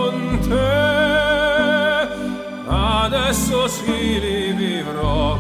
[0.00, 0.78] Con te.
[2.66, 5.38] Adesso sì li vivrò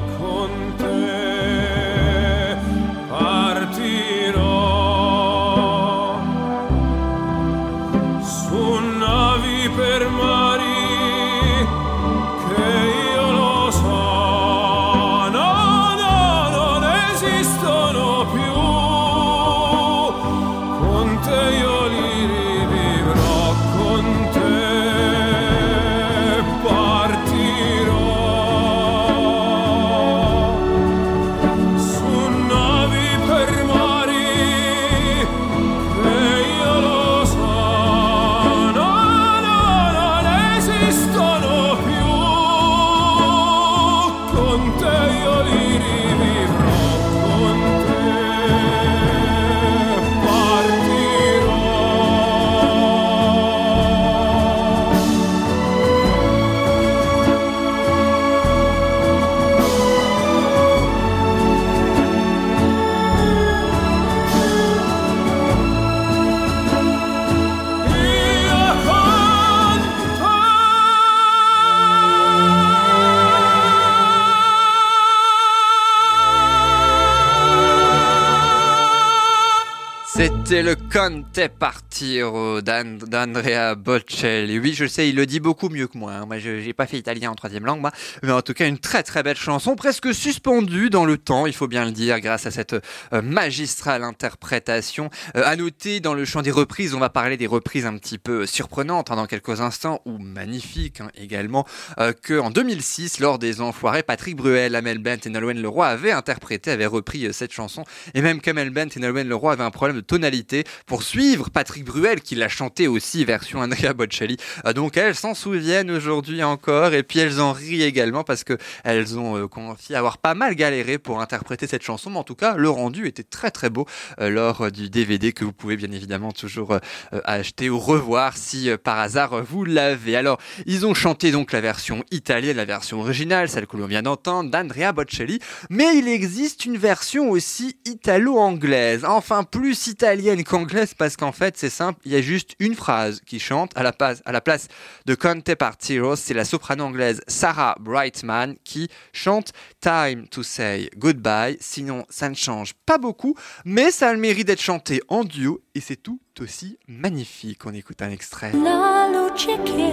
[80.92, 84.58] Conte Partiro d'An- d'Andrea Bocelli.
[84.58, 86.12] Oui, je sais, il le dit beaucoup mieux que moi.
[86.12, 86.26] hein.
[86.26, 87.80] Moi, je j'ai pas fait italien en troisième langue.
[88.22, 91.52] Mais en tout cas, une très très belle chanson, presque suspendue dans le temps, il
[91.52, 95.10] faut bien le dire, grâce à cette euh, magistrale interprétation.
[95.36, 98.18] Euh, à noter, dans le chant des reprises, on va parler des reprises un petit
[98.18, 101.66] peu surprenantes hein, dans quelques instants, ou magnifiques hein, également,
[101.98, 106.12] euh, que en 2006, lors des Enfoirés, Patrick Bruel, Amel Bent et Nolwenn Leroy avaient
[106.12, 107.84] interprété, avaient repris euh, cette chanson.
[108.14, 111.84] Et même qu'Amel Bent et Nolwenn Leroy avaient un problème de tonalité pour suivre Patrick
[111.90, 114.36] Bruel, qui l'a chanté aussi version Andrea Bocelli.
[114.64, 118.56] Euh, donc elles s'en souviennent aujourd'hui encore, et puis elles en rient également parce que
[118.84, 122.36] elles ont euh, confié avoir pas mal galéré pour interpréter cette chanson, mais en tout
[122.36, 123.86] cas, le rendu était très très beau
[124.20, 126.78] euh, lors du DVD que vous pouvez bien évidemment toujours
[127.24, 130.16] acheter ou revoir si par hasard vous l'avez.
[130.16, 134.02] Alors, ils ont chanté donc la version italienne, la version originale, celle que l'on vient
[134.02, 141.16] d'entendre, d'Andrea Bocelli, mais il existe une version aussi italo-anglaise, enfin plus italienne qu'anglaise parce
[141.16, 141.70] qu'en fait c'est
[142.04, 144.68] il y a juste une phrase qui chante à la place, à la place
[145.06, 151.56] de Conte Partiro, c'est la soprano anglaise Sarah Brightman qui chante Time to Say Goodbye,
[151.60, 155.60] sinon ça ne change pas beaucoup, mais ça a le mérite d'être chanté en duo
[155.74, 157.66] et c'est tout aussi magnifique.
[157.66, 158.52] On écoute un extrait.
[158.52, 159.92] La luce che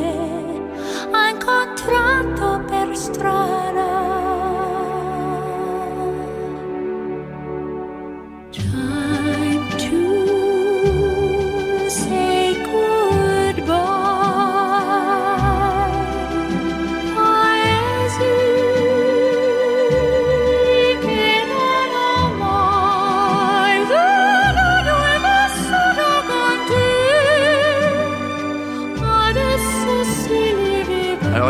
[1.11, 4.06] ha incontrato per strada.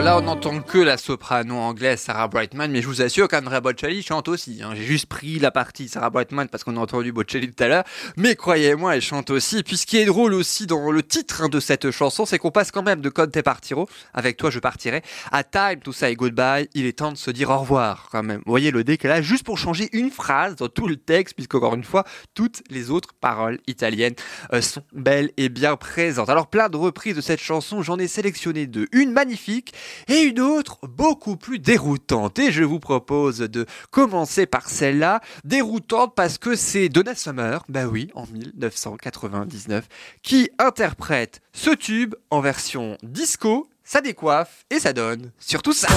[0.04, 4.04] Là, on n'entend que la soprano anglaise Sarah Brightman, mais je vous assure qu'Andrea Bocelli
[4.04, 4.62] chante aussi.
[4.64, 4.72] hein.
[4.74, 7.84] J'ai juste pris la partie Sarah Brightman parce qu'on a entendu Bocelli tout à l'heure,
[8.16, 9.64] mais croyez-moi, elle chante aussi.
[9.64, 12.52] Puis ce qui est drôle aussi dans le titre hein, de cette chanson, c'est qu'on
[12.52, 16.70] passe quand même de Conte Partiro, avec toi je partirai, à Time to Say Goodbye,
[16.74, 18.38] il est temps de se dire au revoir quand même.
[18.46, 21.84] Vous voyez le décalage, juste pour changer une phrase dans tout le texte, puisqu'encore une
[21.84, 24.16] fois, toutes les autres paroles italiennes
[24.54, 26.30] euh, sont belles et bien présentes.
[26.30, 28.88] Alors plein de reprises de cette chanson, j'en ai sélectionné deux.
[28.94, 29.74] Une magnifique
[30.08, 32.40] et une autre beaucoup plus déroutante.
[32.40, 37.86] Et je vous propose de commencer par celle-là, déroutante parce que c'est Donna Summer, bah
[37.86, 39.88] oui, en 1999,
[40.24, 45.88] qui interprète ce tube en version disco, ça décoiffe et ça donne surtout ça.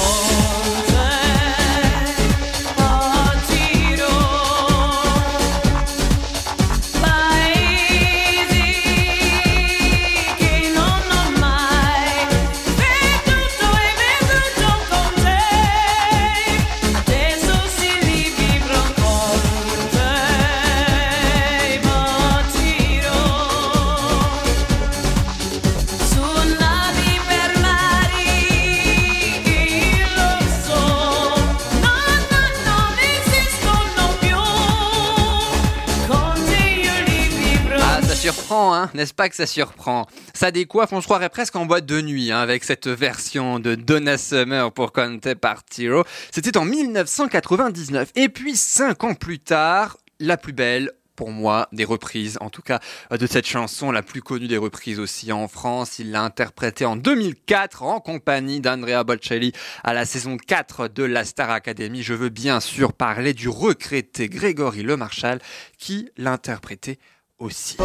[38.53, 40.07] Hein N'est-ce pas que ça surprend?
[40.35, 43.75] Ça décoiffe, on se croirait presque en boîte de nuit hein, avec cette version de
[43.75, 46.05] Donna Summer pour Conte Partiro.
[46.33, 48.11] C'était en 1999.
[48.17, 52.63] Et puis, cinq ans plus tard, la plus belle, pour moi, des reprises, en tout
[52.63, 52.81] cas
[53.11, 55.99] de cette chanson, la plus connue des reprises aussi en France.
[55.99, 59.53] Il l'a interprétée en 2004 en compagnie d'Andrea Bocelli
[59.85, 62.03] à la saison 4 de la Star Academy.
[62.03, 65.41] Je veux bien sûr parler du regretté Grégory Le Marchal
[65.77, 66.99] qui l'interprétait
[67.41, 67.77] aussi.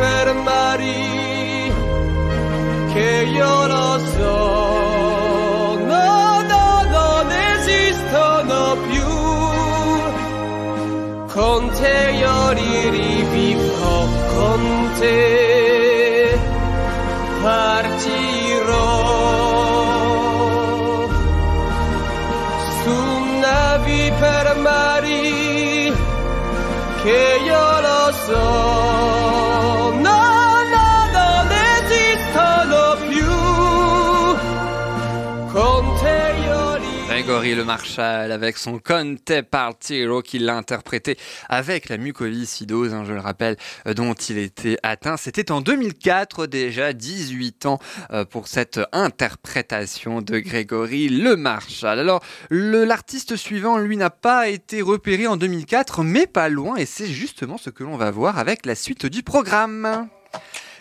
[0.00, 1.72] Per mari
[2.92, 9.10] che io so, no, no, non esistono più.
[11.34, 15.49] Con te io li rivivo, con te
[37.40, 41.16] Grégory Le Marchal avec son Conte Partiro qu'il l'a interprété
[41.48, 45.16] avec la mucoviscidose, hein, je le rappelle, euh, dont il était atteint.
[45.16, 47.78] C'était en 2004 déjà, 18 ans
[48.10, 51.98] euh, pour cette interprétation de Grégory Le Marchal.
[51.98, 57.08] Alors, l'artiste suivant, lui, n'a pas été repéré en 2004, mais pas loin, et c'est
[57.08, 60.10] justement ce que l'on va voir avec la suite du programme.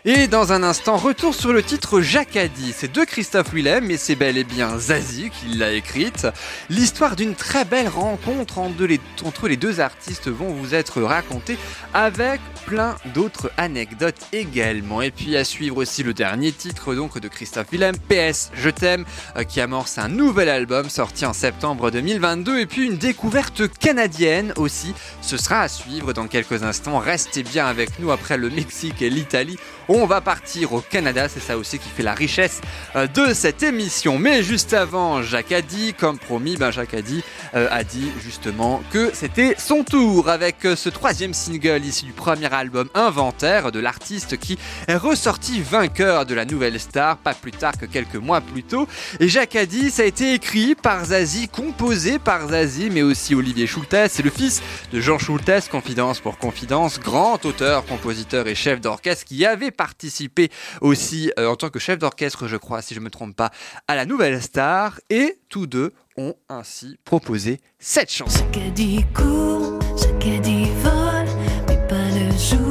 [0.05, 2.73] Et dans un instant, retour sur le titre Jacadi.
[2.73, 6.25] C'est de Christophe Willem, mais c'est bel et bien Zazie qui l'a écrite.
[6.69, 11.57] L'histoire d'une très belle rencontre entre les, deux artistes vont vous être racontée
[11.93, 15.01] avec plein d'autres anecdotes également.
[15.01, 19.03] Et puis à suivre aussi le dernier titre donc de Christophe Willem, PS Je t'aime,
[19.35, 22.59] euh, qui amorce un nouvel album sorti en septembre 2022.
[22.59, 24.93] Et puis une découverte canadienne aussi.
[25.21, 26.99] Ce sera à suivre dans quelques instants.
[26.99, 29.57] Restez bien avec nous après le Mexique et l'Italie.
[29.91, 32.61] On va partir au Canada, c'est ça aussi qui fait la richesse
[32.95, 34.19] euh, de cette émission.
[34.19, 35.51] Mais juste avant, Jacques
[35.97, 37.23] comme promis, ben Jacques a dit,
[37.55, 42.11] euh, a dit justement que c'était son tour avec euh, ce troisième single issu du
[42.11, 47.51] premier album Inventaire de l'artiste qui est ressorti vainqueur de la nouvelle star pas plus
[47.51, 48.87] tard que quelques mois plus tôt.
[49.19, 49.57] Et Jacques
[49.89, 54.07] ça a été écrit par Zazie, composé par Zazie, mais aussi Olivier Schultes.
[54.07, 54.61] C'est le fils
[54.93, 60.51] de Jean Schultes, confidence pour confidence, grand auteur, compositeur et chef d'orchestre qui avait participé
[60.81, 63.49] aussi euh, en tant que chef d'orchestre, je crois, si je me trompe pas,
[63.87, 64.99] à la nouvelle star.
[65.09, 68.43] Et tous deux ont ainsi proposé cette chanson.
[68.53, 71.29] Jacadi court, Jacadi vole,
[71.69, 72.68] mais pas le jour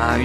[0.00, 0.16] Ah,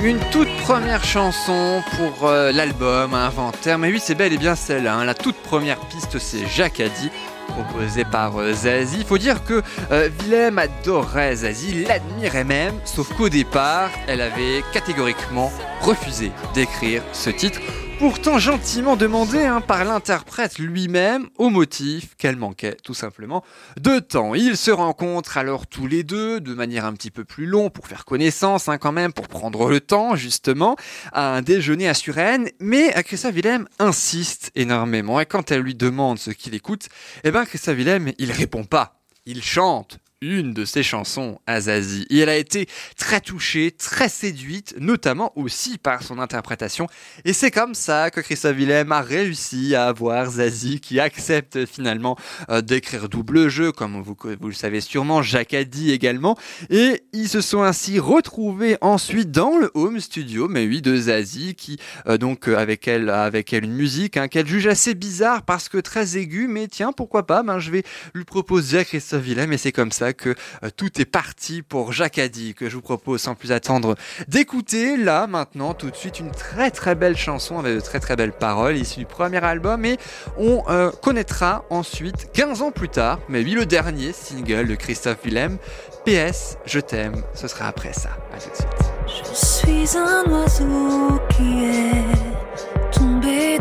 [0.00, 3.78] une toute première chanson pour euh, l'album Inventaire.
[3.78, 4.94] Mais oui, c'est bel et bien celle-là.
[4.94, 5.04] hein.
[5.04, 7.10] La toute première piste, c'est Jacques Addy,
[7.48, 8.98] proposée par euh, Zazie.
[9.00, 14.62] Il faut dire que euh, Willem adorait Zazie, l'admirait même, sauf qu'au départ, elle avait
[14.72, 17.58] catégoriquement refusé d'écrire ce titre.
[17.98, 23.42] Pourtant gentiment demandé hein, par l'interprète lui-même au motif qu'elle manquait tout simplement
[23.76, 24.36] de temps.
[24.36, 27.88] Ils se rencontrent alors tous les deux de manière un petit peu plus longue pour
[27.88, 30.76] faire connaissance hein, quand même, pour prendre le temps justement
[31.12, 32.50] à un déjeuner à Suresnes.
[32.60, 36.88] Mais Christophe Willem insiste énormément et quand elle lui demande ce qu'il écoute,
[37.24, 39.00] eh ben Christophe Willem il répond pas.
[39.26, 42.06] Il chante une de ses chansons à Zazie.
[42.10, 42.66] Et elle a été
[42.96, 46.88] très touchée, très séduite, notamment aussi par son interprétation.
[47.24, 52.16] Et c'est comme ça que Christophe Willem a réussi à avoir Zazie qui accepte finalement
[52.50, 56.36] euh, d'écrire double jeu, comme vous, vous le savez sûrement, Jacques a dit également.
[56.70, 61.54] Et ils se sont ainsi retrouvés ensuite dans le home studio, mais oui, de Zazie,
[61.54, 65.42] qui euh, donc euh, avec elle, avec elle une musique hein, qu'elle juge assez bizarre
[65.42, 69.22] parce que très aiguë, mais tiens, pourquoi pas, ben, je vais lui proposer à Christophe
[69.22, 72.82] Willem et c'est comme ça que euh, tout est parti pour Addy, que je vous
[72.82, 73.96] propose sans plus attendre
[74.28, 78.16] d'écouter là maintenant tout de suite une très très belle chanson avec de très très
[78.16, 79.98] belles paroles issue du premier album et
[80.36, 85.18] on euh, connaîtra ensuite 15 ans plus tard, mais oui le dernier single de Christophe
[85.24, 85.58] Willem,
[86.04, 88.10] PS, je t'aime, ce sera après ça.
[88.34, 88.88] À tout de suite.
[89.06, 93.58] Je suis un oiseau qui est tombé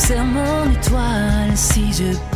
[0.00, 2.29] sert mon étoile si je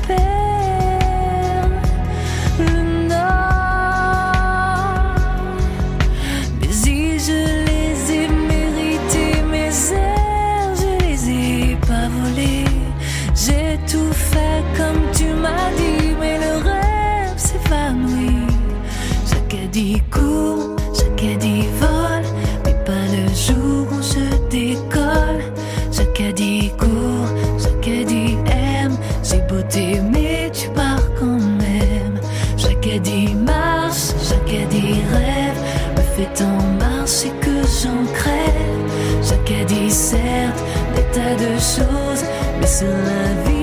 [41.44, 42.24] de choses,
[42.58, 43.53] mais sur la vie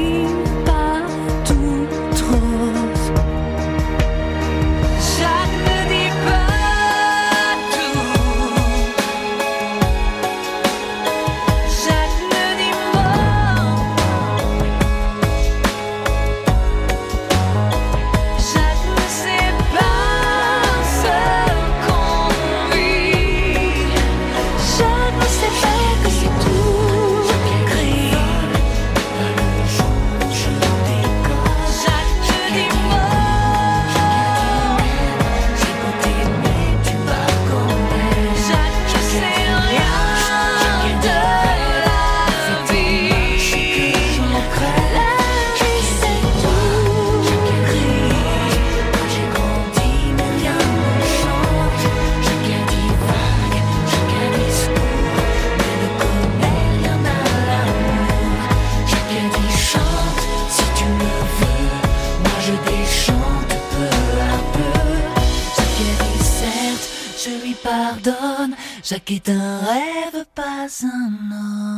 [68.91, 71.70] Jacques est un rêve, pas un homme.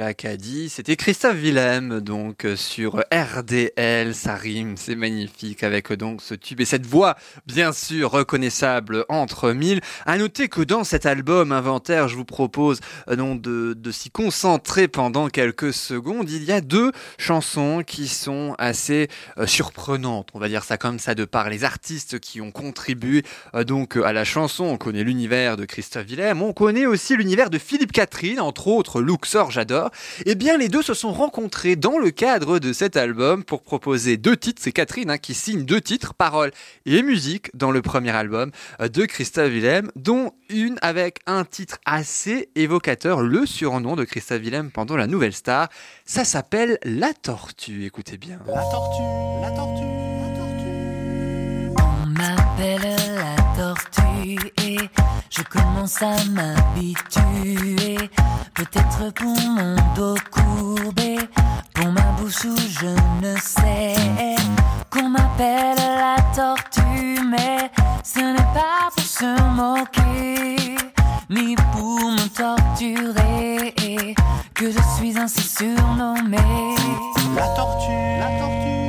[0.00, 0.30] Jacques a
[0.68, 6.32] c'était Christophe Willem, donc euh, sur RDL, ça rime, c'est magnifique avec euh, donc ce
[6.32, 9.82] tube et cette voix, bien sûr, reconnaissable entre mille.
[10.06, 12.80] À noter que dans cet album inventaire, je vous propose
[13.10, 16.30] euh, de, s'y concentrer pendant quelques secondes.
[16.30, 19.08] Il y a deux chansons qui sont assez
[19.44, 23.22] surprenantes, on va dire ça comme ça, de par les artistes qui ont contribué
[23.52, 24.64] à la chanson.
[24.64, 29.02] On connaît l'univers de Christophe Willem, on connaît aussi l'univers de Philippe Catherine, entre autres
[29.02, 29.89] Luxor, j'adore.
[30.26, 34.16] Eh bien, les deux se sont rencontrés dans le cadre de cet album pour proposer
[34.16, 34.60] deux titres.
[34.62, 36.50] C'est Catherine hein, qui signe deux titres, paroles
[36.86, 41.78] et musique, dans le premier album euh, de Christophe Willem, dont une avec un titre
[41.84, 45.68] assez évocateur, le surnom de Christophe Willem pendant la Nouvelle Star.
[46.04, 47.84] Ça s'appelle La Tortue.
[47.84, 48.38] Écoutez bien.
[48.46, 50.39] La tortue, la tortue.
[55.40, 57.96] Je commence à m'habituer.
[58.54, 61.18] Peut-être pour mon dos courbé,
[61.74, 62.86] pour ma bouche où je
[63.24, 63.94] ne sais.
[64.90, 67.70] Qu'on m'appelle la tortue, mais
[68.04, 70.76] ce n'est pas pour se moquer,
[71.30, 74.14] ni pour me torturer.
[74.54, 76.36] Que je suis ainsi surnommé.
[77.36, 78.79] La tortue, la tortue, la tortue.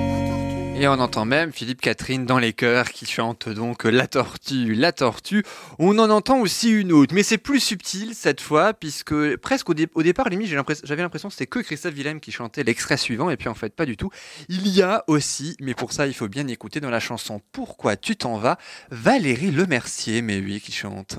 [0.81, 4.91] Et on entend même Philippe Catherine dans les chœurs qui chante donc La Tortue, La
[4.91, 5.43] Tortue.
[5.77, 9.75] On en entend aussi une autre, mais c'est plus subtil cette fois, puisque presque au,
[9.75, 10.49] dé- au départ, limite,
[10.83, 13.75] j'avais l'impression que c'était que Christophe Willem qui chantait l'extrait suivant, et puis en fait,
[13.75, 14.09] pas du tout.
[14.49, 17.95] Il y a aussi, mais pour ça, il faut bien écouter dans la chanson Pourquoi
[17.95, 18.57] tu t'en vas,
[18.89, 21.15] Valérie Lemercier, mais oui, qui chante.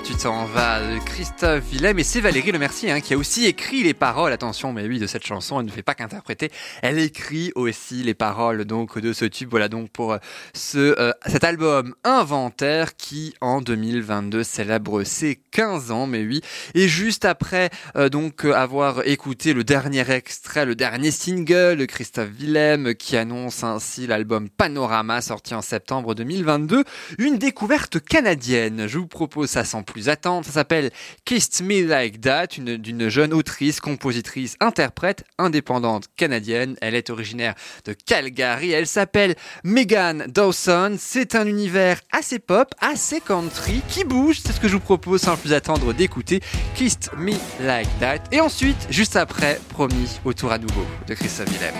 [0.00, 3.44] Tu t'en vas de Christophe Willem et c'est Valérie Le Mercier hein, qui a aussi
[3.44, 4.32] écrit les paroles.
[4.32, 8.14] Attention, mais oui, de cette chanson, elle ne fait pas qu'interpréter, elle écrit aussi les
[8.14, 9.50] paroles donc de ce tube.
[9.50, 10.18] Voilà donc pour euh,
[10.54, 16.06] ce euh, cet album Inventaire qui en 2022 célèbre ses 15 ans.
[16.06, 16.40] Mais oui,
[16.74, 21.84] et juste après euh, donc euh, avoir écouté le dernier extrait, le dernier single de
[21.84, 26.82] Christophe Willem qui annonce ainsi l'album Panorama sorti en septembre 2022,
[27.18, 28.86] une découverte canadienne.
[28.86, 30.44] Je vous propose ça sans plus attendre.
[30.46, 30.90] Ça s'appelle
[31.24, 36.76] Kissed Me Like That, une- d'une jeune autrice, compositrice, interprète indépendante canadienne.
[36.80, 37.54] Elle est originaire
[37.84, 38.70] de Calgary.
[38.72, 40.96] Elle s'appelle Megan Dawson.
[40.98, 44.38] C'est un univers assez pop, assez country, qui bouge.
[44.44, 46.40] C'est ce que je vous propose sans plus attendre d'écouter
[46.74, 48.18] Kissed Me Like That.
[48.32, 51.74] Et ensuite, juste après, promis, au tour à nouveau de Christophe Willem.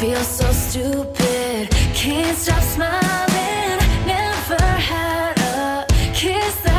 [0.00, 3.78] Feel so stupid, can't stop smiling.
[4.06, 6.77] Never had a kiss that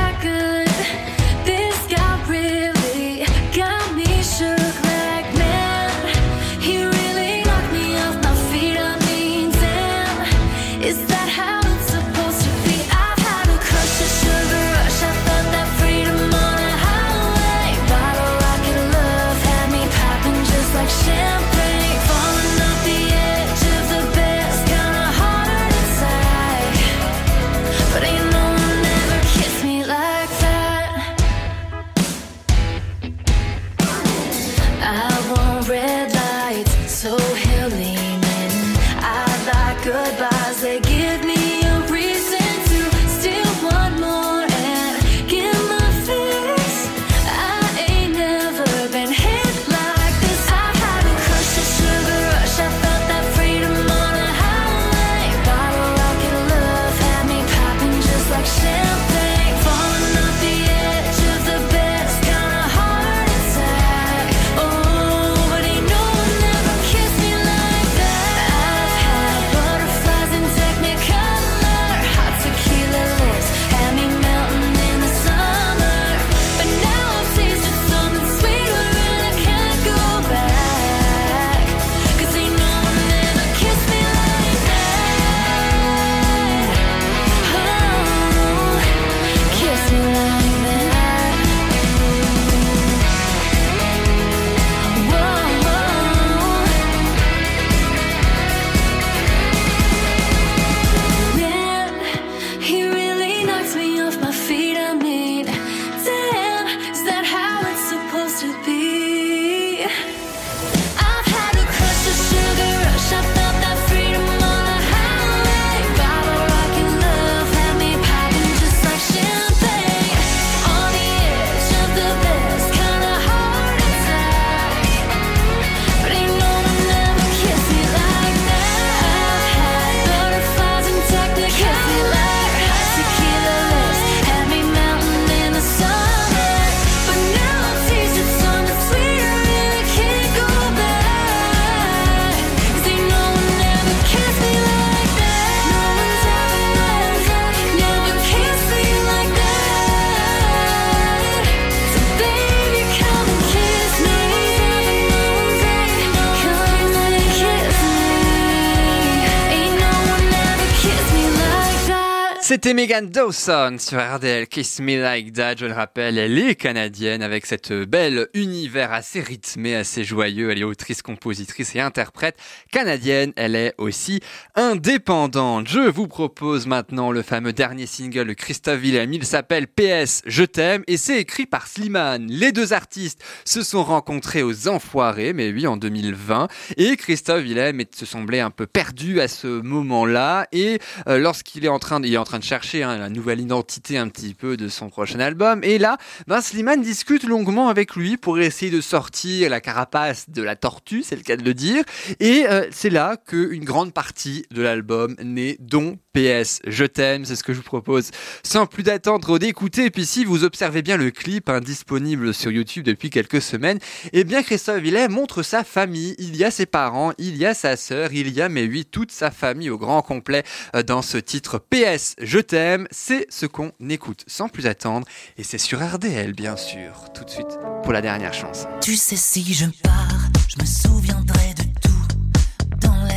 [162.59, 165.55] C'était Megan Dawson sur RDL Kiss Me Like That.
[165.55, 170.51] Je le rappelle, elle est canadienne avec cette belle univers assez rythmé, assez joyeux.
[170.51, 172.37] Elle est autrice, compositrice et interprète
[172.69, 173.31] canadienne.
[173.37, 174.19] Elle est aussi
[174.55, 175.69] indépendante.
[175.69, 179.13] Je vous propose maintenant le fameux dernier single de Christophe Willem.
[179.13, 182.27] Il s'appelle PS Je t'aime et c'est écrit par Slimane.
[182.29, 186.49] Les deux artistes se sont rencontrés aux Enfoirés, mais oui, en 2020.
[186.75, 190.45] Et Christophe Willem se semblait un peu perdu à ce moment-là.
[190.51, 193.09] Et euh, lorsqu'il est en train de, il est en train de chercher hein, la
[193.09, 195.63] nouvelle identité un petit peu de son prochain album.
[195.63, 200.41] Et là, ben, Slimane discute longuement avec lui pour essayer de sortir la carapace de
[200.41, 201.83] la tortue, c'est le cas de le dire.
[202.19, 207.25] Et euh, c'est là qu'une grande partie de l'album naît, dont PS Je t'aime.
[207.25, 208.11] C'est ce que je vous propose
[208.43, 209.85] sans plus d'attendre d'écouter.
[209.85, 213.79] Et puis si vous observez bien le clip hein, disponible sur YouTube depuis quelques semaines,
[214.13, 216.15] eh bien Christophe Willem montre sa famille.
[216.17, 218.85] Il y a ses parents, il y a sa sœur, il y a, mais oui,
[218.85, 220.43] toute sa famille au grand complet
[220.75, 222.87] euh, dans ce titre PS Je t'aime.
[222.91, 225.07] C'est ce qu'on écoute sans plus attendre.
[225.37, 227.05] Et c'est sur RDL, bien sûr.
[227.13, 228.33] Tout de suite pour la dernière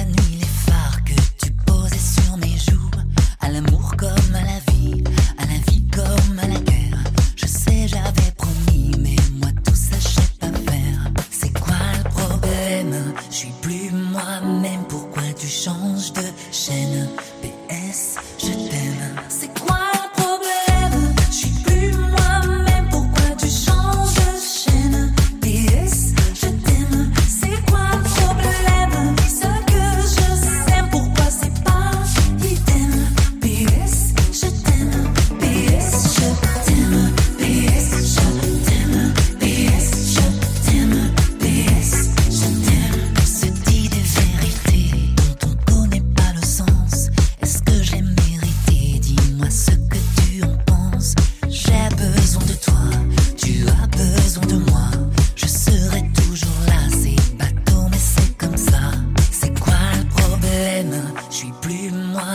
[0.06, 0.21] nuit,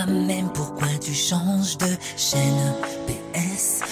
[0.08, 2.74] moi-même, pourquoi tu changes de chaîne.
[3.34, 3.84] PS,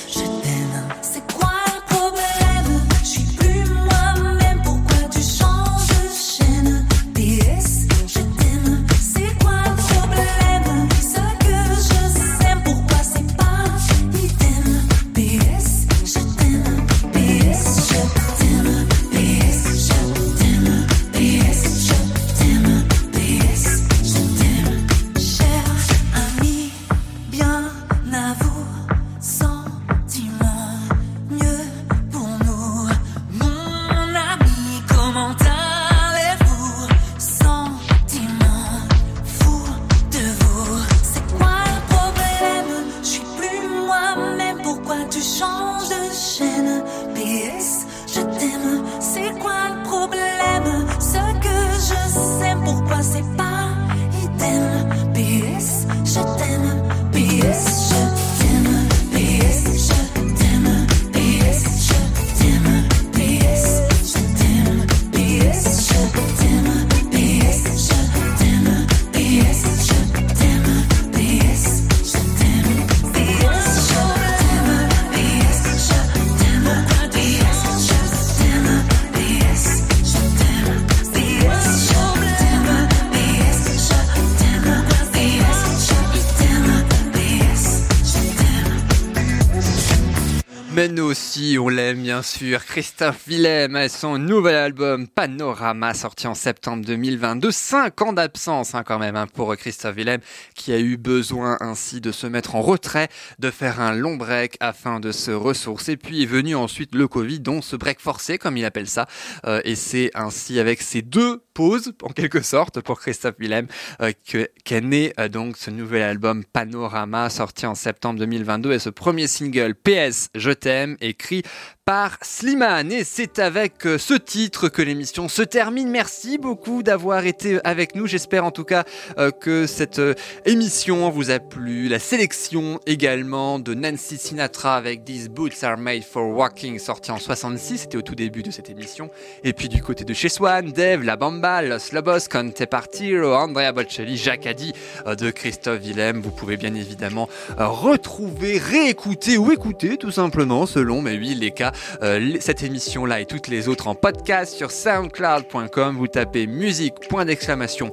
[92.16, 92.66] know, sûr.
[92.66, 97.50] Christophe Willem et son nouvel album Panorama, sorti en septembre 2022.
[97.52, 100.20] Cinq ans d'absence hein, quand même hein, pour Christophe Willem,
[100.54, 103.08] qui a eu besoin ainsi de se mettre en retrait,
[103.40, 105.96] de faire un long break afin de se ressourcer.
[105.96, 109.08] Puis est venu ensuite le Covid, dont ce break forcé, comme il appelle ça.
[109.46, 113.68] Euh, et c'est ainsi avec ces deux pauses, en quelque sorte, pour Christophe Willem,
[114.02, 118.74] euh, que- qu'est né euh, donc ce nouvel album Panorama, sorti en septembre 2022.
[118.74, 121.44] Et ce premier single, PS, Je t'aime, écrit
[121.86, 122.92] par Slimane.
[122.92, 125.90] Et c'est avec euh, ce titre que l'émission se termine.
[125.90, 128.08] Merci beaucoup d'avoir été avec nous.
[128.08, 128.84] J'espère en tout cas
[129.18, 130.16] euh, que cette euh,
[130.46, 131.88] émission vous a plu.
[131.88, 137.20] La sélection également de Nancy Sinatra avec These Boots Are Made for Walking, sorti en
[137.20, 137.78] 66.
[137.78, 139.12] C'était au tout début de cette émission.
[139.44, 143.72] Et puis du côté de chez Swan, Dave, La Bamba, Los Lobos, Conte Partiro, Andrea
[143.72, 144.74] Bocelli, Jacques Addy
[145.06, 146.22] de Christophe Willem.
[146.22, 151.72] Vous pouvez bien évidemment retrouver, réécouter ou écouter tout simplement selon, mais oui, les cas,
[152.20, 155.96] les- cette émission-là et toutes les autres en podcast sur soundcloud.com.
[155.98, 157.92] Vous tapez musique, point d'exclamation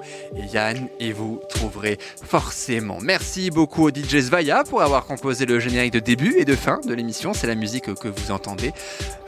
[0.53, 2.99] Yann et vous trouverez forcément.
[3.03, 6.81] Merci beaucoup au DJ Svaya pour avoir composé le générique de début et de fin
[6.87, 7.33] de l'émission.
[7.35, 8.73] C'est la musique que vous entendez.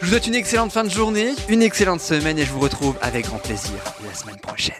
[0.00, 2.96] Je vous souhaite une excellente fin de journée, une excellente semaine et je vous retrouve
[3.02, 3.74] avec grand plaisir
[4.06, 4.74] la semaine prochaine.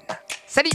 [0.47, 0.71] Salut